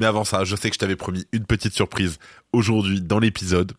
[0.00, 2.18] Mais avant ça, je sais que je t'avais promis une petite surprise
[2.54, 3.72] aujourd'hui dans l'épisode.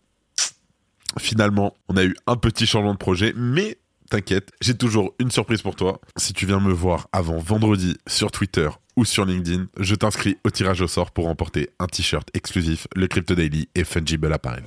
[1.18, 3.76] Finalement, on a eu un petit changement de projet, mais
[4.08, 6.00] t'inquiète, j'ai toujours une surprise pour toi.
[6.16, 10.50] Si tu viens me voir avant vendredi sur Twitter ou sur LinkedIn, je t'inscris au
[10.50, 14.62] tirage au sort pour remporter un t-shirt exclusif, le Crypto Daily et Fungible Apparel.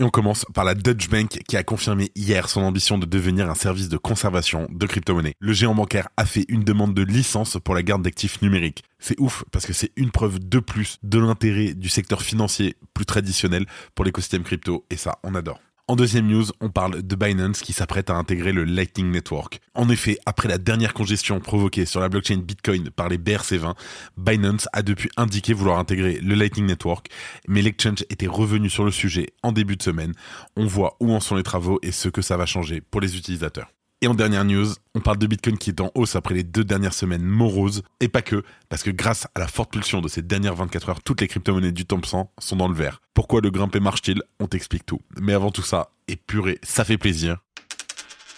[0.00, 3.50] Et on commence par la Dutch Bank qui a confirmé hier son ambition de devenir
[3.50, 5.34] un service de conservation de crypto-monnaies.
[5.40, 8.84] Le géant bancaire a fait une demande de licence pour la garde d'actifs numériques.
[9.00, 13.06] C'est ouf parce que c'est une preuve de plus de l'intérêt du secteur financier plus
[13.06, 13.66] traditionnel
[13.96, 15.58] pour l'écosystème crypto et ça, on adore.
[15.90, 19.58] En deuxième news, on parle de Binance qui s'apprête à intégrer le Lightning Network.
[19.72, 23.74] En effet, après la dernière congestion provoquée sur la blockchain Bitcoin par les BRC20,
[24.18, 27.08] Binance a depuis indiqué vouloir intégrer le Lightning Network,
[27.48, 30.12] mais l'exchange était revenu sur le sujet en début de semaine.
[30.56, 33.16] On voit où en sont les travaux et ce que ça va changer pour les
[33.16, 33.70] utilisateurs.
[34.00, 36.62] Et en dernière news, on parle de Bitcoin qui est en hausse après les deux
[36.62, 40.22] dernières semaines moroses, et pas que, parce que grâce à la forte pulsion de ces
[40.22, 43.00] dernières 24 heures, toutes les crypto-monnaies du top 100 sont dans le vert.
[43.12, 44.22] Pourquoi le grimper marche-t-il?
[44.38, 45.00] On t'explique tout.
[45.20, 47.38] Mais avant tout ça, et purée, ça fait plaisir,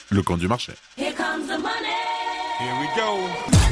[0.09, 0.73] le camp du marché.
[0.97, 1.91] Here comes the money.
[2.59, 3.70] Here we go.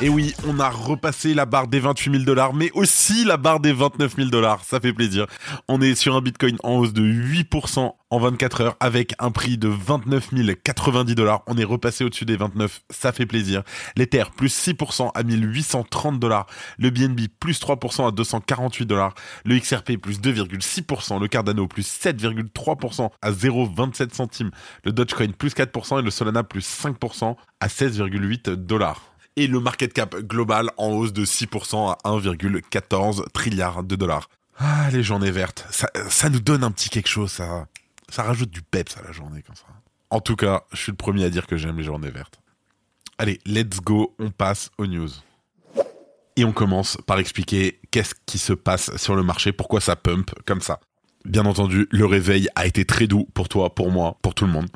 [0.00, 3.58] Et oui, on a repassé la barre des 28 000 dollars, mais aussi la barre
[3.58, 4.62] des 29 000 dollars.
[4.64, 5.26] Ça fait plaisir.
[5.66, 9.58] On est sur un Bitcoin en hausse de 8% en 24 heures avec un prix
[9.58, 10.30] de 29
[10.62, 11.42] 090 dollars.
[11.48, 12.82] On est repassé au-dessus des 29.
[12.90, 13.64] Ça fait plaisir.
[13.96, 16.46] L'Ether plus 6% à 1830 dollars.
[16.78, 19.14] Le BNB plus 3% à 248 dollars.
[19.44, 21.20] Le XRP plus 2,6%.
[21.20, 24.52] Le Cardano plus 7,3% à 0,27 centimes.
[24.84, 29.92] Le Dogecoin plus 4% et le Solana plus 5% à 16,8 dollars et le market
[29.92, 34.28] cap global en hausse de 6% à 1,14 trilliard de dollars.
[34.58, 37.68] Ah, les journées vertes, ça, nous donne un petit quelque chose, ça,
[38.08, 39.66] ça rajoute du peps à la journée comme ça.
[40.10, 42.40] En tout cas, je suis le premier à dire que j'aime les journées vertes.
[43.18, 45.10] Allez, let's go, on passe aux news.
[46.34, 50.32] Et on commence par expliquer qu'est-ce qui se passe sur le marché, pourquoi ça pump
[50.46, 50.80] comme ça.
[51.24, 54.52] Bien entendu, le réveil a été très doux pour toi, pour moi, pour tout le
[54.52, 54.68] monde.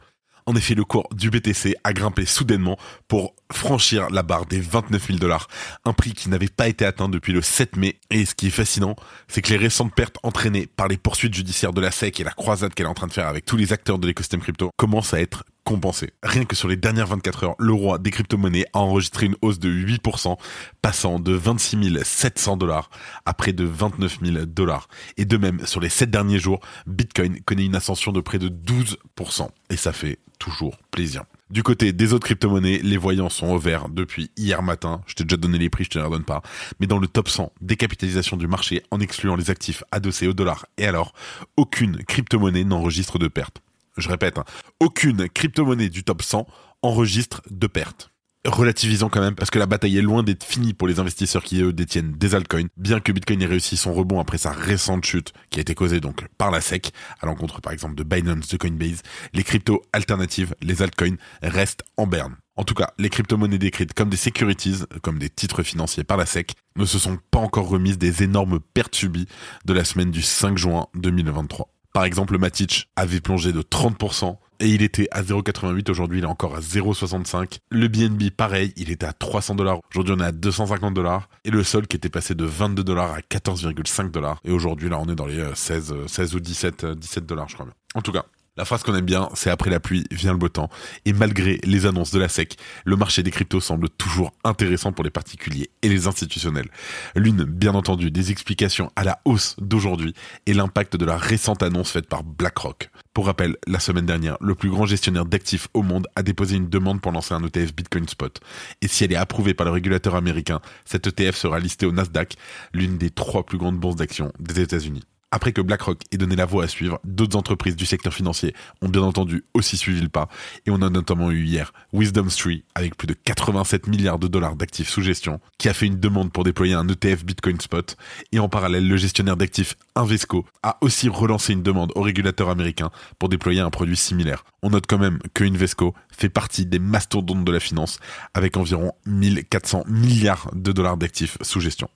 [0.47, 5.07] En effet, le cours du BTC a grimpé soudainement pour franchir la barre des 29
[5.07, 5.49] 000 dollars,
[5.85, 8.01] un prix qui n'avait pas été atteint depuis le 7 mai.
[8.11, 8.97] Et ce qui est fascinant,
[9.29, 12.33] c'est que les récentes pertes entraînées par les poursuites judiciaires de la SEC et la
[12.33, 15.15] croisade qu'elle est en train de faire avec tous les acteurs de l'écosystème crypto commencent
[15.15, 16.13] à être compensées.
[16.23, 19.59] Rien que sur les dernières 24 heures, le roi des crypto-monnaies a enregistré une hausse
[19.59, 20.37] de 8%,
[20.81, 22.91] passant de 26 700 dollars
[23.25, 24.89] à près de 29 000 dollars.
[25.17, 28.49] Et de même, sur les 7 derniers jours, Bitcoin connaît une ascension de près de
[28.49, 29.49] 12%.
[29.71, 31.25] Et ça fait toujours plaisir.
[31.51, 35.03] Du côté des autres crypto-monnaies, les voyants sont au vert depuis hier matin.
[35.07, 36.43] Je t'ai déjà donné les prix, je te les redonne pas.
[36.81, 40.67] Mais dans le top 100 décapitalisation du marché, en excluant les actifs adossés au dollar
[40.79, 41.13] et alors,
[41.59, 43.61] aucune crypto-monnaie n'enregistre de perte.
[43.97, 44.45] Je répète, hein,
[44.81, 46.47] aucune crypto-monnaie du top 100
[46.83, 48.13] enregistre de perte
[48.45, 51.63] relativisant quand même, parce que la bataille est loin d'être finie pour les investisseurs qui
[51.63, 55.33] eux détiennent des altcoins, bien que Bitcoin ait réussi son rebond après sa récente chute,
[55.51, 58.57] qui a été causée donc par la SEC, à l'encontre par exemple de Binance, de
[58.57, 62.37] Coinbase, les cryptos alternatives, les altcoins, restent en berne.
[62.57, 66.27] En tout cas, les crypto-monnaies décrites comme des securities, comme des titres financiers par la
[66.27, 69.29] SEC, ne se sont pas encore remises des énormes pertes subies
[69.65, 71.69] de la semaine du 5 juin 2023.
[71.93, 76.25] Par exemple, le Matic avait plongé de 30%, et il était à 0,88 aujourd'hui il
[76.25, 79.81] est encore à 0,65 le BNB pareil il était à 300 dollars.
[79.91, 81.29] Aujourd'hui on est à 250 dollars.
[81.45, 84.41] Et le sol qui était passé de 22 dollars à 14,5 dollars.
[84.45, 87.67] Et aujourd'hui là on est dans les 16 16 ou 17 17 dollars je crois
[87.67, 87.75] bien.
[87.97, 88.25] En tout cas
[88.57, 90.69] la phrase qu'on aime bien, c'est après la pluie vient le beau temps.
[91.07, 95.05] Et malgré les annonces de la SEC, le marché des cryptos semble toujours intéressant pour
[95.05, 96.69] les particuliers et les institutionnels.
[97.15, 100.13] L'une, bien entendu, des explications à la hausse d'aujourd'hui
[100.47, 102.91] est l'impact de la récente annonce faite par BlackRock.
[103.15, 106.69] Pour rappel, la semaine dernière, le plus grand gestionnaire d'actifs au monde a déposé une
[106.69, 108.39] demande pour lancer un ETF Bitcoin Spot.
[108.83, 112.37] Et si elle est approuvée par le régulateur américain, cet ETF sera listé au Nasdaq,
[112.75, 115.05] l'une des trois plus grandes bourses d'actions des États-Unis.
[115.35, 118.89] Après que BlackRock ait donné la voie à suivre, d'autres entreprises du secteur financier ont
[118.91, 120.29] bien entendu aussi suivi le pas,
[120.67, 124.57] et on a notamment eu hier Wisdom Street, avec plus de 87 milliards de dollars
[124.57, 127.97] d'actifs sous gestion, qui a fait une demande pour déployer un ETF Bitcoin Spot,
[128.33, 132.91] et en parallèle, le gestionnaire d'actifs Invesco a aussi relancé une demande au régulateur américain
[133.19, 134.45] pour déployer un produit similaire.
[134.63, 138.01] On note quand même que Invesco fait partie des mastodontes de la finance,
[138.35, 141.89] avec environ 1400 milliards de dollars d'actifs sous gestion.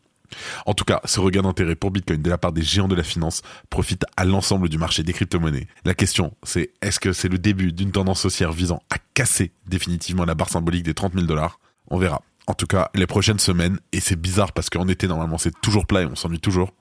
[0.67, 3.03] En tout cas, ce regain d'intérêt pour Bitcoin de la part des géants de la
[3.03, 5.69] finance profite à l'ensemble du marché des crypto-monnaies.
[5.85, 10.25] La question, c'est est-ce que c'est le début d'une tendance haussière visant à casser définitivement
[10.25, 11.61] la barre symbolique des 30 000 dollars?
[11.89, 12.23] On verra.
[12.47, 15.87] En tout cas, les prochaines semaines, et c'est bizarre parce qu'en été, normalement, c'est toujours
[15.87, 16.73] plat et on s'ennuie toujours,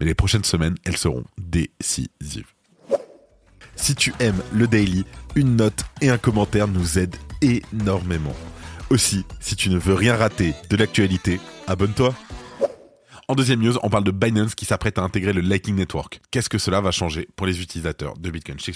[0.00, 2.46] mais les prochaines semaines, elles seront décisives.
[3.76, 5.04] Si tu aimes le daily,
[5.34, 8.34] une note et un commentaire nous aident énormément.
[8.90, 12.14] Aussi, si tu ne veux rien rater de l'actualité, abonne-toi.
[13.28, 16.20] En deuxième news, on parle de Binance qui s'apprête à intégrer le Lightning Network.
[16.30, 18.58] Qu'est-ce que cela va changer pour les utilisateurs de Bitcoin?
[18.58, 18.72] Je.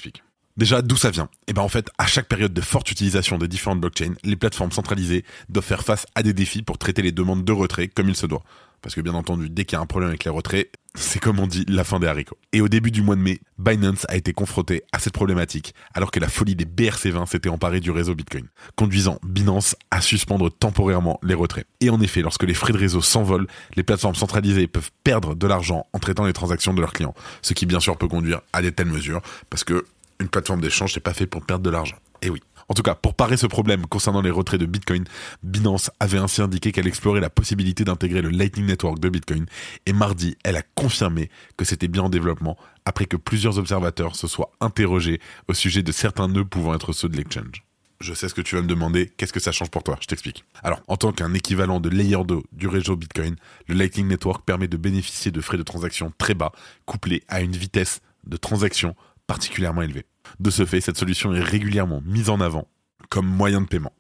[0.56, 1.28] Déjà, d'où ça vient?
[1.48, 4.72] Eh ben en fait, à chaque période de forte utilisation des différentes blockchains, les plateformes
[4.72, 8.16] centralisées doivent faire face à des défis pour traiter les demandes de retrait comme il
[8.16, 8.43] se doit.
[8.82, 11.38] Parce que bien entendu, dès qu'il y a un problème avec les retraits, c'est comme
[11.38, 12.38] on dit la fin des haricots.
[12.52, 16.11] Et au début du mois de mai, Binance a été confronté à cette problématique alors
[16.11, 18.46] que la folie des BRC20 s'était emparée du réseau Bitcoin,
[18.76, 21.67] conduisant Binance à suspendre temporairement les retraits.
[21.81, 23.46] Et en effet, lorsque les frais de réseau s'envolent,
[23.76, 27.55] les plateformes centralisées peuvent perdre de l'argent en traitant les transactions de leurs clients, ce
[27.55, 29.20] qui bien sûr peut conduire à des telles mesures
[29.50, 29.84] parce que
[30.19, 31.96] une plateforme d'échange n'est pas fait pour perdre de l'argent.
[32.22, 32.40] Et oui.
[32.69, 35.05] En tout cas, pour parer ce problème concernant les retraits de Bitcoin,
[35.43, 39.47] Binance avait ainsi indiqué qu'elle explorait la possibilité d'intégrer le Lightning Network de Bitcoin
[39.87, 44.27] et mardi, elle a confirmé que c'était bien en développement après que plusieurs observateurs se
[44.27, 47.63] soient interrogés au sujet de certains nœuds pouvant être ceux de l'exchange.
[48.01, 49.97] Je sais ce que tu vas me demander, qu'est-ce que ça change pour toi?
[50.01, 50.45] Je t'explique.
[50.63, 53.37] Alors, en tant qu'un équivalent de layer 2 du réseau Bitcoin,
[53.69, 56.53] le Lightning Network permet de bénéficier de frais de transaction très bas,
[56.85, 58.95] couplés à une vitesse de transaction
[59.26, 60.05] particulièrement élevé.
[60.40, 62.69] De ce fait, cette solution est régulièrement mise en avant
[63.08, 63.93] comme moyen de paiement.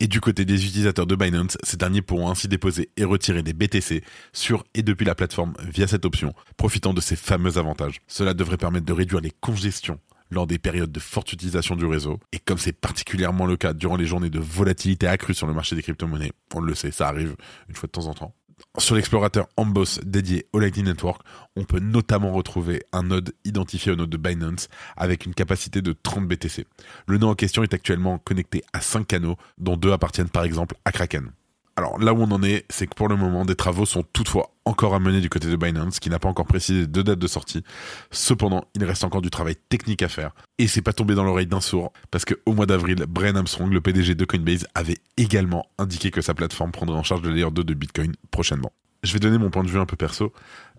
[0.00, 3.52] Et du côté des utilisateurs de Binance, ces derniers pourront ainsi déposer et retirer des
[3.52, 4.02] BTC
[4.32, 8.00] sur et depuis la plateforme via cette option, profitant de ces fameux avantages.
[8.06, 9.98] Cela devrait permettre de réduire les congestions
[10.30, 12.18] lors des périodes de forte utilisation du réseau.
[12.32, 15.76] Et comme c'est particulièrement le cas durant les journées de volatilité accrue sur le marché
[15.76, 17.36] des crypto-monnaies, on le sait, ça arrive
[17.68, 18.34] une fois de temps en temps,
[18.78, 21.22] sur l'explorateur Amboss dédié au Lightning Network,
[21.56, 25.92] on peut notamment retrouver un node identifié au node de Binance avec une capacité de
[25.92, 26.66] 30 BTC.
[27.06, 30.76] Le node en question est actuellement connecté à 5 canaux, dont deux appartiennent par exemple
[30.84, 31.30] à Kraken.
[31.78, 34.50] Alors là où on en est, c'est que pour le moment, des travaux sont toutefois
[34.64, 37.26] encore à mener du côté de Binance, qui n'a pas encore précisé de date de
[37.26, 37.62] sortie.
[38.10, 40.34] Cependant, il reste encore du travail technique à faire.
[40.58, 43.80] Et c'est pas tombé dans l'oreille d'un sourd, parce qu'au mois d'avril, Brian Armstrong, le
[43.82, 47.62] PDG de Coinbase, avait également indiqué que sa plateforme prendrait en charge le layer 2
[47.62, 48.72] de Bitcoin prochainement.
[49.02, 50.32] Je vais donner mon point de vue un peu perso.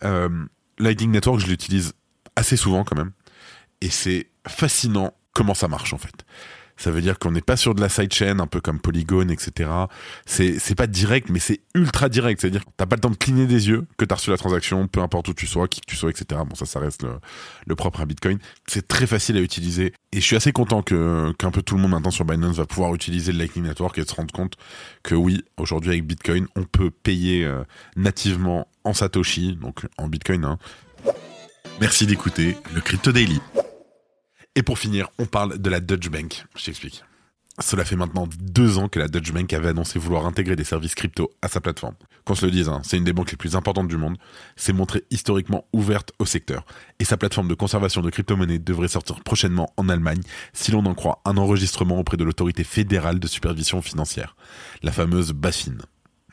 [0.04, 0.30] Euh,
[0.80, 1.94] Lightning Network, je l'utilise
[2.36, 3.12] assez souvent quand même.
[3.82, 6.26] Et c'est fascinant comment ça marche en fait.
[6.78, 9.70] Ça veut dire qu'on n'est pas sur de la sidechain, un peu comme Polygon, etc.
[10.26, 12.42] C'est, pas direct, mais c'est ultra direct.
[12.42, 14.88] C'est-à-dire que t'as pas le temps de cligner des yeux, que t'as reçu la transaction,
[14.88, 16.42] peu importe où tu sois, qui que tu sois, etc.
[16.48, 17.20] Bon, ça, ça reste le,
[17.66, 18.38] le propre à Bitcoin.
[18.68, 19.94] C'est très facile à utiliser.
[20.12, 22.66] Et je suis assez content que, qu'un peu tout le monde maintenant sur Binance va
[22.66, 24.54] pouvoir utiliser le Lightning Network et se rendre compte
[25.04, 27.64] que oui, aujourd'hui avec Bitcoin, on peut payer euh,
[27.96, 30.46] nativement en Satoshi, donc en Bitcoin.
[30.46, 30.58] Hein.
[31.82, 33.40] Merci d'écouter le Crypto Daily.
[34.58, 36.44] Et pour finir, on parle de la Deutsche Bank.
[36.56, 37.04] Je t'explique.
[37.62, 40.96] Cela fait maintenant deux ans que la Deutsche Bank avait annoncé vouloir intégrer des services
[40.96, 41.94] crypto à sa plateforme.
[42.26, 44.18] Qu'on se le dise, hein, c'est une des banques les plus importantes du monde,
[44.56, 46.66] s'est montrée historiquement ouverte au secteur,
[46.98, 50.22] et sa plateforme de conservation de crypto-monnaies devrait sortir prochainement en Allemagne,
[50.54, 54.36] si l'on en croit un enregistrement auprès de l'autorité fédérale de supervision financière,
[54.82, 55.78] la fameuse BaFin,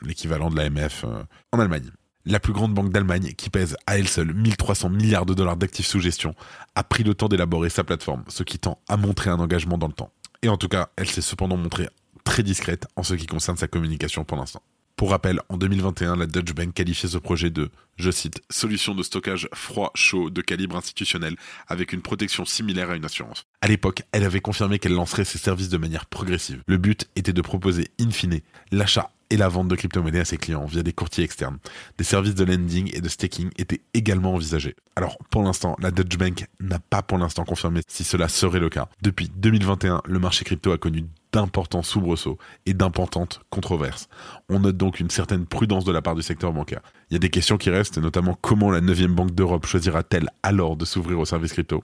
[0.01, 1.21] l'équivalent de l'AMF euh,
[1.51, 1.91] en Allemagne
[2.25, 5.87] la plus grande banque d'Allemagne, qui pèse à elle seule 1300 milliards de dollars d'actifs
[5.87, 6.35] sous gestion,
[6.75, 9.87] a pris le temps d'élaborer sa plateforme, ce qui tend à montrer un engagement dans
[9.87, 10.11] le temps.
[10.41, 11.89] Et en tout cas, elle s'est cependant montrée
[12.23, 14.61] très discrète en ce qui concerne sa communication pour l'instant.
[14.95, 19.03] Pour rappel, en 2021, la Deutsche Bank qualifiait ce projet de, je cite, solution de
[19.03, 21.35] stockage froid-chaud de calibre institutionnel
[21.67, 23.45] avec une protection similaire à une assurance.
[23.59, 26.63] À l'époque, elle avait confirmé qu'elle lancerait ses services de manière progressive.
[26.65, 28.39] Le but était de proposer, in fine,
[28.71, 31.57] l'achat et la vente de crypto-monnaies à ses clients via des courtiers externes.
[31.97, 34.75] Des services de lending et de staking étaient également envisagés.
[34.95, 38.69] Alors, pour l'instant, la Deutsche Bank n'a pas pour l'instant confirmé si cela serait le
[38.69, 38.87] cas.
[39.01, 44.07] Depuis 2021, le marché crypto a connu d'importants soubresauts et d'importantes controverses.
[44.47, 46.79] On note donc une certaine prudence de la part du secteur bancaire.
[47.09, 50.77] Il y a des questions qui restent, notamment comment la 9 banque d'Europe choisira-t-elle alors
[50.77, 51.83] de s'ouvrir aux services crypto?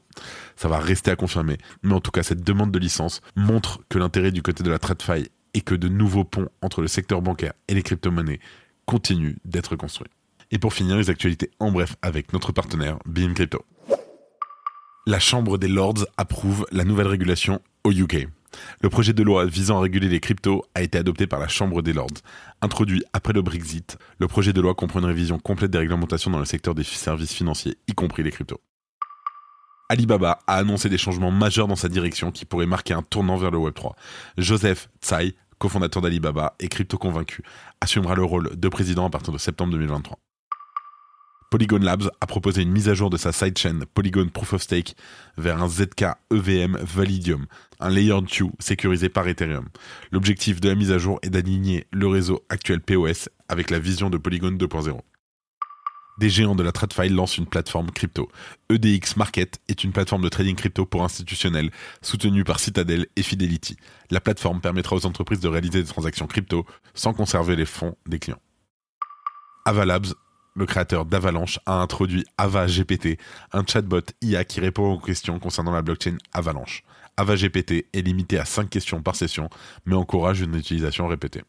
[0.55, 3.99] Ça va rester à confirmer, mais en tout cas cette demande de licence montre que
[3.99, 7.53] l'intérêt du côté de la TradFi et que de nouveaux ponts entre le secteur bancaire
[7.67, 8.39] et les crypto-monnaies
[8.85, 10.09] continuent d'être construits.
[10.51, 13.63] Et pour finir, les actualités en bref avec notre partenaire, Beam Crypto.
[15.07, 18.27] La Chambre des Lords approuve la nouvelle régulation au UK.
[18.81, 21.81] Le projet de loi visant à réguler les cryptos a été adopté par la Chambre
[21.81, 22.21] des Lords.
[22.61, 26.39] Introduit après le Brexit, le projet de loi comprend une révision complète des réglementations dans
[26.39, 28.59] le secteur des services financiers, y compris les cryptos.
[29.91, 33.51] Alibaba a annoncé des changements majeurs dans sa direction qui pourraient marquer un tournant vers
[33.51, 33.91] le Web3.
[34.37, 37.43] Joseph Tsai, cofondateur d'Alibaba et crypto convaincu,
[37.81, 40.17] assumera le rôle de président à partir de septembre 2023.
[41.49, 44.95] Polygon Labs a proposé une mise à jour de sa sidechain Polygon Proof of Stake
[45.37, 47.45] vers un ZK EVM Validium,
[47.81, 49.67] un layer 2 sécurisé par Ethereum.
[50.13, 54.09] L'objectif de la mise à jour est d'aligner le réseau actuel POS avec la vision
[54.09, 55.01] de Polygon 2.0.
[56.21, 58.29] Des géants de la TradFi lancent une plateforme crypto.
[58.69, 61.71] EDX Market est une plateforme de trading crypto pour institutionnels
[62.03, 63.75] soutenue par Citadel et Fidelity.
[64.11, 68.19] La plateforme permettra aux entreprises de réaliser des transactions crypto sans conserver les fonds des
[68.19, 68.39] clients.
[69.65, 70.13] Avalabs
[70.53, 73.17] le créateur d'Avalanche, a introduit Ava GPT,
[73.53, 76.83] un chatbot IA qui répond aux questions concernant la blockchain Avalanche.
[77.17, 79.49] Ava GPT est limité à 5 questions par session,
[79.85, 81.41] mais encourage une utilisation répétée.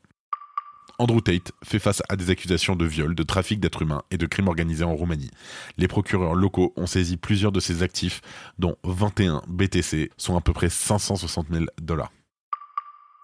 [1.02, 4.26] Andrew Tate fait face à des accusations de viol, de trafic d'êtres humains et de
[4.26, 5.32] crimes organisés en Roumanie.
[5.76, 8.20] Les procureurs locaux ont saisi plusieurs de ses actifs,
[8.60, 12.12] dont 21 BTC, soit à peu près 560 000 dollars.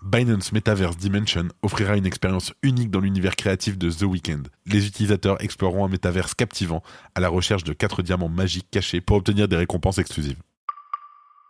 [0.02, 4.42] Binance Metaverse Dimension offrira une expérience unique dans l'univers créatif de The Weeknd.
[4.66, 6.82] Les utilisateurs exploreront un métaverse captivant
[7.14, 10.38] à la recherche de 4 diamants magiques cachés pour obtenir des récompenses exclusives.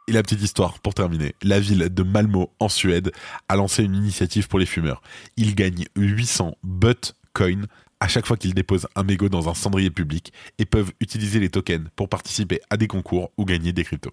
[0.08, 3.12] Et la petite histoire, pour terminer, la ville de Malmo, en Suède,
[3.50, 5.02] a lancé une initiative pour les fumeurs.
[5.36, 7.66] Ils gagnent 800 butt coins
[8.00, 11.50] à chaque fois qu'ils déposent un mégot dans un cendrier public et peuvent utiliser les
[11.50, 14.12] tokens pour participer à des concours ou gagner des cryptos.